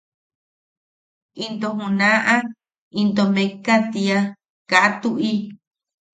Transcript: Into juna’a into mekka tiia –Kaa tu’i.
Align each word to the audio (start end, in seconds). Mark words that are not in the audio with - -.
Into 1.43 1.69
juna’a 1.79 2.35
into 2.99 3.23
mekka 3.35 3.75
tiia 3.91 4.19
–Kaa 4.69 4.89
tu’i. 5.01 5.33